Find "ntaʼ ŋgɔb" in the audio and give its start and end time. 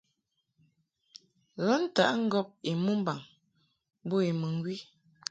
1.83-2.47